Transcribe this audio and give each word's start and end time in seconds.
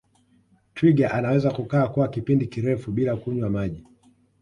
twiga 0.73 1.11
anaweza 1.13 1.51
kukaa 1.51 1.87
kwa 1.87 2.07
kipindi 2.07 2.47
kirefu 2.47 2.91
bila 2.91 3.15
kunywa 3.15 3.49
maji 3.49 3.83